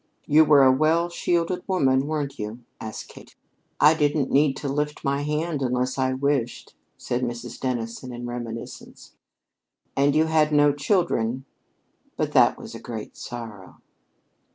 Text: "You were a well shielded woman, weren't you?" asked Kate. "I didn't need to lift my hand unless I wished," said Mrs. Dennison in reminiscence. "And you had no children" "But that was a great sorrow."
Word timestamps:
"You 0.25 0.45
were 0.45 0.63
a 0.63 0.71
well 0.71 1.09
shielded 1.09 1.61
woman, 1.67 2.07
weren't 2.07 2.39
you?" 2.39 2.61
asked 2.79 3.07
Kate. 3.07 3.35
"I 3.79 3.93
didn't 3.93 4.31
need 4.31 4.57
to 4.57 4.67
lift 4.67 5.03
my 5.03 5.21
hand 5.21 5.61
unless 5.61 5.99
I 5.99 6.13
wished," 6.13 6.73
said 6.97 7.21
Mrs. 7.21 7.59
Dennison 7.59 8.11
in 8.11 8.25
reminiscence. 8.25 9.13
"And 9.95 10.15
you 10.15 10.25
had 10.25 10.51
no 10.51 10.73
children" 10.73 11.45
"But 12.17 12.31
that 12.31 12.57
was 12.57 12.73
a 12.73 12.79
great 12.79 13.15
sorrow." 13.15 13.77